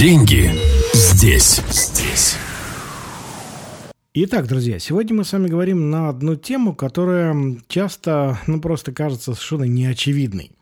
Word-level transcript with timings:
Деньги 0.00 0.50
здесь. 0.94 1.60
Здесь. 1.68 2.36
Итак, 4.14 4.48
друзья, 4.48 4.78
сегодня 4.78 5.14
мы 5.14 5.24
с 5.24 5.32
вами 5.34 5.48
говорим 5.48 5.90
на 5.90 6.08
одну 6.08 6.36
тему, 6.36 6.74
которая 6.74 7.58
часто, 7.68 8.38
ну, 8.46 8.62
просто 8.62 8.92
кажется 8.92 9.34
совершенно 9.34 9.64
неочевидной. 9.64 10.52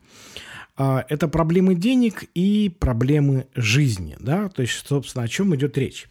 А, 0.75 1.05
это 1.07 1.29
проблемы 1.29 1.75
денег 1.75 2.25
и 2.35 2.67
проблемы 2.67 3.47
жизни, 3.55 4.17
да, 4.19 4.49
то 4.49 4.61
есть, 4.61 4.85
собственно, 4.85 5.23
о 5.23 5.29
чем 5.29 5.55
идет 5.55 5.77
речь. 5.77 6.09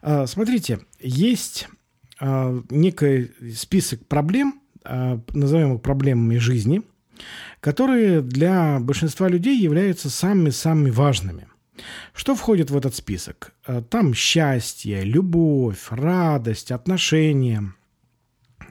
А, 0.00 0.26
смотрите, 0.26 0.78
есть 0.98 1.68
а, 2.18 2.58
некий 2.70 3.32
список 3.54 4.06
проблем, 4.06 4.62
назовем 4.82 5.74
их 5.74 5.82
проблемами 5.82 6.38
жизни, 6.38 6.80
которые 7.60 8.22
для 8.22 8.78
большинства 8.80 9.28
людей 9.28 9.60
являются 9.60 10.08
самыми-самыми 10.08 10.88
важными– 10.88 11.48
что 12.14 12.34
входит 12.34 12.70
в 12.70 12.76
этот 12.76 12.94
список? 12.94 13.52
Э, 13.66 13.82
там 13.88 14.14
счастье, 14.14 15.02
любовь, 15.02 15.86
радость, 15.90 16.70
отношения, 16.70 17.72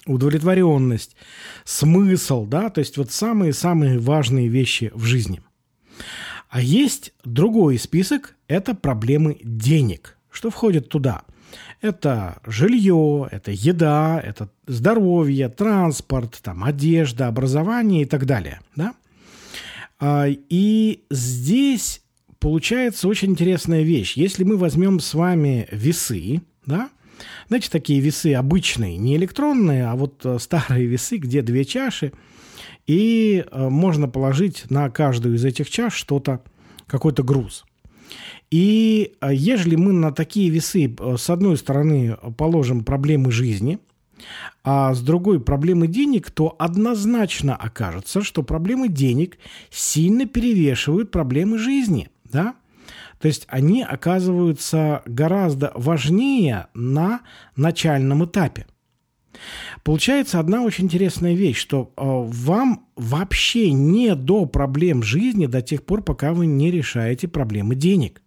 удовлетворенность, 0.05 1.15
смысл, 1.63 2.45
да, 2.45 2.69
то 2.69 2.79
есть 2.79 2.97
вот 2.97 3.11
самые-самые 3.11 3.99
важные 3.99 4.47
вещи 4.47 4.91
в 4.93 5.03
жизни. 5.03 5.41
А 6.49 6.61
есть 6.61 7.13
другой 7.23 7.77
список– 7.77 8.35
это 8.47 8.75
проблемы 8.75 9.37
денег. 9.43 10.17
Что 10.29 10.49
входит 10.49 10.89
туда? 10.89 11.23
Это 11.81 12.39
жилье, 12.45 13.27
это 13.31 13.51
еда, 13.51 14.21
это 14.23 14.49
здоровье, 14.67 15.49
транспорт, 15.49 16.39
там, 16.41 16.63
одежда, 16.63 17.27
образование 17.27 18.03
и 18.03 18.05
так 18.05 18.25
далее. 18.25 18.61
Да? 18.75 18.93
А, 19.99 20.27
и 20.27 21.03
здесь 21.09 22.01
получается 22.45 23.07
очень 23.07 23.31
интересная 23.31 23.81
вещь. 23.81 24.13
Если 24.15 24.43
мы 24.43 24.55
возьмем 24.55 24.99
с 24.99 25.15
вами 25.15 25.67
весы, 25.71 26.43
да, 26.67 26.89
знаете, 27.47 27.69
такие 27.71 27.99
весы 27.99 28.35
обычные, 28.35 28.97
не 28.97 29.15
электронные, 29.15 29.87
а 29.87 29.95
вот 29.95 30.23
э, 30.23 30.37
старые 30.39 30.85
весы, 30.85 31.17
где 31.17 31.41
две 31.41 31.65
чаши, 31.65 32.11
и 32.85 33.43
э, 33.49 33.69
можно 33.69 34.07
положить 34.07 34.69
на 34.69 34.91
каждую 34.91 35.37
из 35.37 35.43
этих 35.43 35.71
чаш 35.71 35.95
что-то, 35.95 36.43
какой-то 36.85 37.23
груз. 37.23 37.65
И 38.51 39.15
э, 39.21 39.33
ежели 39.33 39.75
мы 39.75 39.91
на 39.91 40.11
такие 40.11 40.51
весы 40.51 40.95
с 41.17 41.31
одной 41.31 41.57
стороны 41.57 42.15
положим 42.37 42.83
проблемы 42.83 43.31
жизни, 43.31 43.79
а 44.63 44.93
с 44.93 45.01
другой 45.01 45.39
проблемы 45.39 45.87
денег, 45.87 46.29
то 46.29 46.55
однозначно 46.59 47.55
окажется, 47.55 48.21
что 48.21 48.43
проблемы 48.43 48.87
денег 48.87 49.39
сильно 49.71 50.27
перевешивают 50.27 51.09
проблемы 51.09 51.57
жизни– 51.57 52.07
да? 52.25 52.55
То 53.19 53.27
есть 53.27 53.45
они 53.47 53.83
оказываются 53.83 55.01
гораздо 55.05 55.71
важнее 55.75 56.67
на 56.73 57.21
начальном 57.55 58.25
этапе. 58.25 58.67
Получается 59.83 60.39
одна 60.39 60.63
очень 60.63 60.85
интересная 60.85 61.33
вещь, 61.33 61.57
что 61.57 61.91
э, 61.95 62.01
вам 62.03 62.87
вообще 62.95 63.71
не 63.71 64.15
до 64.15 64.45
проблем 64.45 65.03
жизни 65.03 65.45
до 65.45 65.61
тех 65.61 65.83
пор, 65.83 66.03
пока 66.03 66.33
вы 66.33 66.45
не 66.45 66.71
решаете 66.71 67.27
проблемы 67.27 67.75
денег. 67.75 68.21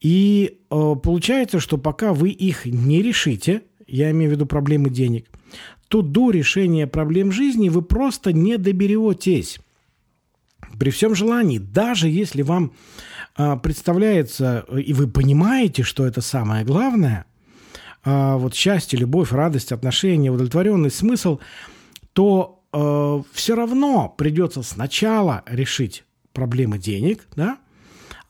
И 0.00 0.58
э, 0.70 0.94
получается, 1.02 1.60
что 1.60 1.78
пока 1.78 2.12
вы 2.12 2.30
их 2.30 2.66
не 2.66 3.02
решите, 3.02 3.62
я 3.86 4.10
имею 4.10 4.30
в 4.30 4.34
виду 4.34 4.46
проблемы 4.46 4.90
денег, 4.90 5.28
то 5.88 6.02
до 6.02 6.30
решения 6.30 6.86
проблем 6.86 7.32
жизни 7.32 7.68
вы 7.68 7.82
просто 7.82 8.32
не 8.32 8.56
доберетесь 8.58 9.58
при 10.80 10.88
всем 10.88 11.14
желании, 11.14 11.58
даже 11.58 12.08
если 12.08 12.40
вам 12.40 12.72
а, 13.36 13.56
представляется, 13.56 14.64
и 14.74 14.94
вы 14.94 15.08
понимаете, 15.08 15.82
что 15.82 16.06
это 16.06 16.22
самое 16.22 16.64
главное, 16.64 17.26
а, 18.02 18.38
вот 18.38 18.54
счастье, 18.54 18.98
любовь, 18.98 19.30
радость, 19.30 19.72
отношения, 19.72 20.30
удовлетворенный 20.30 20.90
смысл, 20.90 21.38
то 22.14 22.62
а, 22.72 23.22
все 23.30 23.54
равно 23.54 24.08
придется 24.16 24.62
сначала 24.62 25.42
решить 25.46 26.04
проблемы 26.32 26.78
денег, 26.78 27.28
да, 27.36 27.58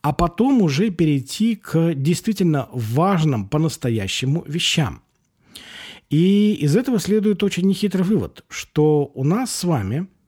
а 0.03 0.13
потом 0.13 0.61
уже 0.61 0.91
перейти 0.91 1.55
к 1.55 1.95
действительно 1.95 2.69
важным 2.73 3.49
по-настоящему 3.49 4.43
вещам. 4.45 5.03
И 6.09 6.55
из 6.55 6.75
этого 6.75 6.99
следует 6.99 7.45
очень 7.45 7.69
нехитрый 7.69 8.03
вывод, 8.03 8.45
что 8.49 9.13
у 9.15 9.23
нас 9.23 9.55
с 9.55 9.63
вами– 9.63 10.09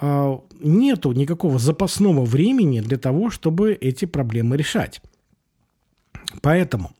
нету 0.00 1.12
никакого 1.12 1.58
запасного 1.58 2.24
времени 2.24 2.80
для 2.80 2.96
того, 2.96 3.30
чтобы 3.30 3.72
эти 3.72 4.06
проблемы 4.06 4.56
решать. 4.56 5.02
Поэтому 6.42 6.92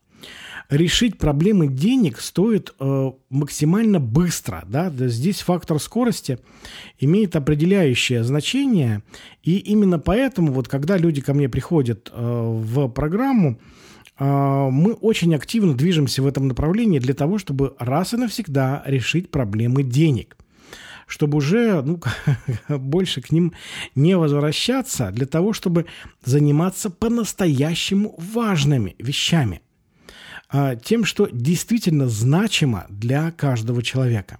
решить 0.71 1.19
проблемы 1.19 1.66
денег 1.66 2.21
стоит 2.21 2.75
э, 2.78 3.12
максимально 3.28 4.00
быстро. 4.00 4.65
Да? 4.66 4.91
Здесь 4.91 5.41
фактор 5.41 5.78
скорости 5.78 6.38
имеет 6.99 7.37
определяющее 7.37 8.25
значение. 8.25 9.03
И 9.43 9.59
именно 9.59 9.99
поэтому, 9.99 10.53
вот, 10.53 10.69
когда 10.69 10.97
люди 10.97 11.21
ко 11.21 11.34
мне 11.34 11.49
приходят 11.49 12.11
э, 12.12 12.17
в 12.17 12.88
программу, 12.88 13.59
э, 14.19 14.25
мы 14.25 14.93
очень 14.93 15.34
активно 15.34 15.75
движемся 15.75 16.22
в 16.22 16.27
этом 16.27 16.49
направлении 16.49 17.00
для 17.00 17.15
того, 17.15 17.38
чтобы 17.38 17.75
раз 17.78 18.15
и 18.15 18.17
навсегда 18.17 18.82
решить 18.87 19.31
проблемы 19.31 19.82
денег 19.82 20.37
чтобы 21.10 21.38
уже 21.38 21.82
ну, 21.82 22.00
больше 22.78 23.21
к 23.21 23.31
ним 23.32 23.53
не 23.94 24.16
возвращаться, 24.16 25.10
для 25.10 25.26
того, 25.26 25.53
чтобы 25.53 25.87
заниматься 26.25 26.91
по-настоящему 26.91 28.15
важными 28.19 28.94
вещами, 28.98 29.60
а, 30.49 30.76
тем, 30.76 31.04
что 31.04 31.28
действительно 31.31 32.09
значимо 32.09 32.87
для 32.88 33.31
каждого 33.32 33.82
человека. 33.82 34.38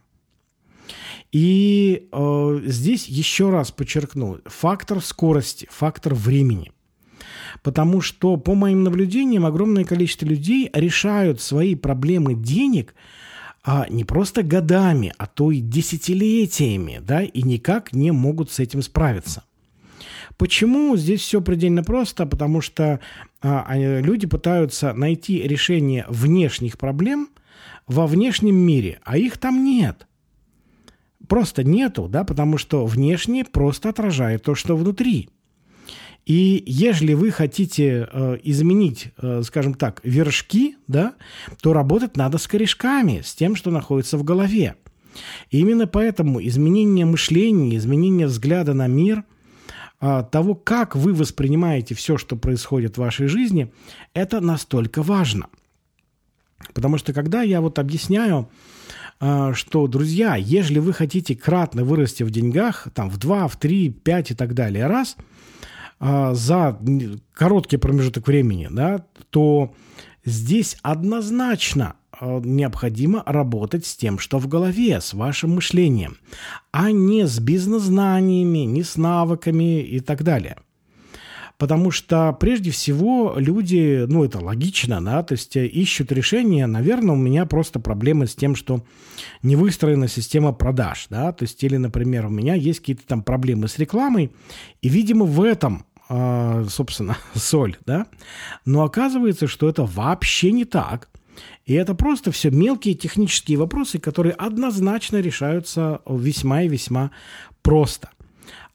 И 1.32 2.09
э, 2.10 2.60
здесь 2.64 3.06
еще 3.06 3.50
раз 3.50 3.70
подчеркну, 3.70 4.41
фактор 4.47 5.00
скорости, 5.00 5.69
фактор 5.70 6.14
времени– 6.14 6.72
Потому 7.62 8.00
что, 8.00 8.36
по 8.36 8.54
моим 8.54 8.82
наблюдениям, 8.84 9.47
огромное 9.47 9.84
количество 9.84 10.26
людей 10.26 10.70
решают 10.72 11.41
свои 11.41 11.75
проблемы 11.75 12.34
денег 12.34 12.94
а 13.62 13.87
не 13.88 14.04
просто 14.04 14.43
годами, 14.43 15.12
а 15.19 15.26
то 15.26 15.50
и 15.50 15.60
десятилетиями, 15.60 17.00
да, 17.03 17.22
и 17.22 17.43
никак 17.43 17.93
не 17.93 18.10
могут 18.10 18.50
с 18.50 18.59
этим 18.59 18.82
справиться. 18.82 19.44
Почему 20.38 20.97
здесь 20.97 21.21
все 21.21 21.43
предельно 21.43 21.82
просто? 21.82 22.25
Потому 22.25 22.62
что 22.62 23.00
а, 23.43 23.66
люди 23.76 24.26
пытаются 24.26 24.94
найти 24.94 25.43
решение 25.43 26.06
внешних 26.09 26.78
проблем 26.78 27.28
во 27.87 28.06
внешнем 28.06 28.54
мире, 28.54 29.00
а 29.04 29.19
их 29.19 29.37
там 29.37 29.62
нет. 29.65 30.06
Просто 31.28 31.62
нету, 31.62 32.09
да, 32.09 32.25
потому 32.25 32.56
что 32.56 32.87
внешне 32.87 33.44
просто 33.44 33.91
отражает 33.91 34.42
то, 34.42 34.54
что 34.54 34.77
внутри. 34.77 35.28
И 36.30 36.62
ежели 36.64 37.12
вы 37.14 37.32
хотите 37.32 38.08
э, 38.08 38.38
изменить, 38.44 39.08
э, 39.20 39.42
скажем 39.42 39.74
так, 39.74 40.00
вершки, 40.04 40.76
да, 40.86 41.14
то 41.60 41.72
работать 41.72 42.16
надо 42.16 42.38
с 42.38 42.46
корешками, 42.46 43.20
с 43.24 43.34
тем, 43.34 43.56
что 43.56 43.72
находится 43.72 44.16
в 44.16 44.22
голове. 44.22 44.76
И 45.50 45.58
именно 45.58 45.88
поэтому 45.88 46.41
изменение 46.41 47.04
мышления, 47.04 47.76
изменение 47.76 48.28
взгляда 48.28 48.74
на 48.74 48.86
мир, 48.86 49.24
э, 50.00 50.22
того, 50.30 50.54
как 50.54 50.94
вы 50.94 51.14
воспринимаете 51.14 51.96
все, 51.96 52.16
что 52.16 52.36
происходит 52.36 52.94
в 52.94 53.00
вашей 53.00 53.26
жизни, 53.26 53.72
это 54.14 54.41
настолько 54.41 55.02
важно. 55.02 55.48
Потому 56.74 56.97
что 56.98 57.12
когда 57.12 57.42
я 57.42 57.60
вот 57.60 57.80
объясняю, 57.80 58.48
э, 59.20 59.50
что, 59.54 59.88
друзья, 59.88 60.36
ежели 60.36 60.78
вы 60.78 60.92
хотите 60.92 61.34
кратно 61.34 61.82
вырасти 61.82 62.22
в 62.22 62.30
деньгах, 62.30 62.86
там 62.94 63.10
в 63.10 63.18
2, 63.18 63.48
в 63.48 63.56
3, 63.56 63.91
5 63.91 64.30
и 64.30 64.34
так 64.36 64.54
далее 64.54 64.86
раз– 64.86 65.16
за 66.00 66.81
короткий 67.34 67.77
промежуток 67.77 68.27
времени, 68.27 68.69
да, 68.71 69.04
то 69.28 69.74
здесь 70.24 70.77
однозначно 70.83 71.97
а, 72.21 72.41
необходимо 72.41 73.22
работать 73.27 73.86
с 73.86 73.97
тем, 73.97 74.19
что 74.19 74.39
в 74.39 74.48
голове, 74.48 75.01
с 75.01 75.15
вашим 75.15 75.54
мышлением, 75.54 76.19
а 76.71 76.91
не 76.91 77.27
с 77.27 77.39
бизнес-знаниями, 77.39 78.60
не 78.60 78.83
с 78.83 78.97
навыками 78.97 79.80
и 79.80 80.01
так 80.01 80.22
далее. 80.22 80.57
Потому 81.57 81.91
что 81.91 82.34
прежде 82.41 82.71
всего 82.71 83.34
люди, 83.36 84.07
ну 84.09 84.24
это 84.24 84.39
логично, 84.42 85.04
да, 85.04 85.22
то 85.22 85.33
есть 85.33 85.57
ищут 85.57 86.10
решение, 86.10 86.66
наверное, 86.66 87.15
у 87.15 87.19
меня 87.19 87.45
просто 87.45 87.80
проблемы 87.80 88.27
с 88.27 88.34
тем, 88.34 88.54
что 88.54 88.83
не 89.42 89.57
выстроена 89.57 90.09
система 90.09 90.53
продаж, 90.53 91.07
да, 91.10 91.33
то 91.33 91.42
есть 91.42 91.63
или, 91.63 91.77
например, 91.77 92.27
у 92.27 92.30
меня 92.30 92.54
есть 92.54 92.80
какие-то 92.80 93.07
там 93.07 93.22
проблемы 93.22 93.69
с 93.69 93.78
рекламой, 93.78 94.33
и, 94.80 94.89
видимо, 94.89 95.27
в 95.27 95.42
этом 95.42 95.84
а, 95.84 95.90
собственно, 96.68 97.16
соль, 97.34 97.77
да? 97.86 98.07
Но 98.65 98.83
оказывается, 98.83 99.47
что 99.47 99.68
это 99.68 99.84
вообще 99.84 100.53
не 100.53 100.65
так. 100.65 101.09
И 101.65 101.74
это 101.74 101.95
просто 101.95 102.33
все 102.33 102.51
мелкие 102.51 102.95
технические 102.95 103.59
вопросы, 103.59 103.98
которые 103.98 104.34
однозначно 104.34 105.21
решаются 105.21 106.01
весьма 106.07 106.62
и 106.62 106.68
весьма 106.68 107.12
просто. 107.62 108.10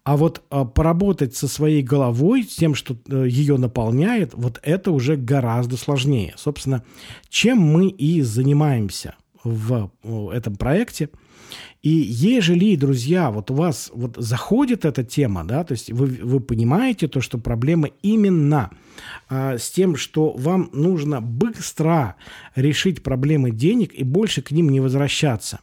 А 0.04 0.18
вот 0.18 0.44
а, 0.50 0.66
поработать 0.66 1.36
со 1.36 1.48
своей 1.48 1.82
головой, 1.82 2.44
с 2.44 2.56
тем, 2.56 2.76
что 2.76 2.96
э, 3.08 3.26
ее 3.28 3.58
наполняет, 3.58 4.34
вот 4.36 4.60
это 4.62 4.92
уже 4.92 5.16
гораздо 5.16 5.78
сложнее. 5.78 6.36
Собственно, 6.38 6.84
чем 7.30 7.58
мы 7.58 7.88
и 7.90 8.22
занимаемся 8.22 9.16
в 9.46 10.32
этом 10.32 10.58
проекте– 10.58 11.10
и 11.84 11.90
ежели, 11.90 12.76
друзья, 12.76 13.30
вот 13.30 13.52
у 13.52 13.54
вас 13.54 13.92
вот 13.94 14.16
заходит 14.18 14.86
эта 14.86 15.04
тема, 15.04 15.44
да, 15.44 15.64
то 15.64 15.74
есть 15.74 15.92
вы, 15.92 16.08
вы 16.08 16.40
понимаете 16.40 17.08
то, 17.08 17.22
что 17.22 17.38
проблема 17.38 17.90
именно 18.02 18.72
а, 19.30 19.60
с 19.60 19.70
тем, 19.70 19.96
что 19.96 20.32
вам 20.32 20.72
нужно 20.74 21.22
быстро 21.22 22.16
решить 22.56 23.04
проблемы 23.04 23.52
денег 23.52 23.94
и 23.94 24.04
больше 24.04 24.42
к 24.42 24.50
ним 24.50 24.70
не 24.70 24.80
возвращаться. 24.80 25.60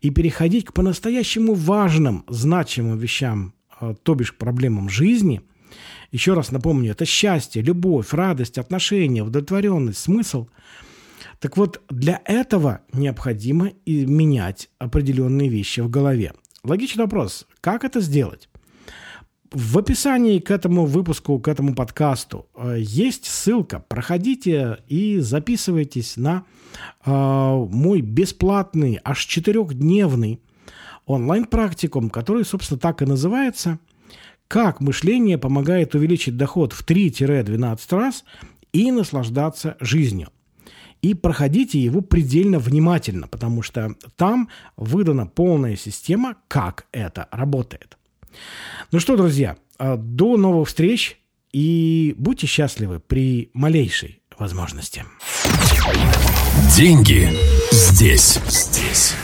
И 0.00 0.08
переходить 0.08 0.64
к 0.64 0.72
по-настоящему 0.72 1.52
важным, 1.52 2.24
значимым 2.28 2.96
вещам, 2.96 3.52
а, 3.78 3.92
то 3.94 4.14
бишь 4.14 4.34
проблемам 4.34 4.88
жизни– 4.88 5.42
еще 6.10 6.32
раз 6.32 6.50
напомню, 6.52 6.92
это 6.92 7.04
счастье, 7.04 7.60
любовь, 7.60 8.14
радость, 8.14 8.56
отношения, 8.56 9.22
удовлетворенность, 9.22 9.98
смысл– 9.98 10.46
так 11.40 11.56
вот, 11.56 11.82
для 11.88 12.20
этого 12.24 12.80
необходимо 12.92 13.68
и 13.84 14.06
менять 14.06 14.68
определенные 14.78 15.48
вещи 15.48 15.80
в 15.80 15.90
голове. 15.90 16.32
Логичный 16.64 17.04
вопрос, 17.04 17.46
как 17.60 17.84
это 17.84 18.00
сделать? 18.00 18.48
В 19.50 19.78
описании 19.78 20.40
к 20.40 20.50
этому 20.50 20.84
выпуску, 20.84 21.38
к 21.38 21.48
этому 21.48 21.74
подкасту 21.74 22.48
э, 22.54 22.76
есть 22.80 23.24
ссылка. 23.24 23.82
Проходите 23.88 24.78
и 24.88 25.20
записывайтесь 25.20 26.18
на 26.18 26.44
э, 27.06 27.10
мой 27.10 28.02
бесплатный, 28.02 29.00
аж 29.02 29.24
четырехдневный 29.24 30.42
онлайн-практикум, 31.06 32.10
который, 32.10 32.44
собственно, 32.44 32.78
так 32.78 33.00
и 33.00 33.06
называется 33.06 33.78
«Как 34.48 34.80
мышление 34.80 35.38
помогает 35.38 35.94
увеличить 35.94 36.36
доход 36.36 36.74
в 36.74 36.86
3-12 36.86 37.78
раз 37.96 38.24
и 38.72 38.92
наслаждаться 38.92 39.78
жизнью» 39.80 40.28
и 41.02 41.14
проходите 41.14 41.78
его 41.78 42.00
предельно 42.00 42.58
внимательно, 42.58 43.28
потому 43.28 43.62
что 43.62 43.94
там 44.16 44.48
выдана 44.76 45.26
полная 45.26 45.76
система, 45.76 46.36
как 46.48 46.86
это 46.92 47.28
работает. 47.30 47.98
Ну 48.92 49.00
что, 49.00 49.16
друзья, 49.16 49.56
а, 49.78 49.96
до 49.96 50.36
новых 50.36 50.68
встреч 50.68 51.20
и 51.52 52.14
будьте 52.18 52.46
счастливы 52.46 53.00
при 53.00 53.50
малейшей 53.54 54.22
возможности. 54.38 55.04
Деньги 56.76 57.30
здесь, 57.72 58.38
здесь. 58.48 59.14